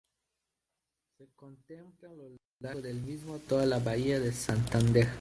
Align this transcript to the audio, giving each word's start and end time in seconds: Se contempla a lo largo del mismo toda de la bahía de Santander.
Se 1.19 1.27
contempla 1.35 2.09
a 2.09 2.13
lo 2.13 2.29
largo 2.61 2.81
del 2.81 3.01
mismo 3.01 3.37
toda 3.37 3.61
de 3.61 3.67
la 3.67 3.77
bahía 3.77 4.19
de 4.19 4.31
Santander. 4.31 5.07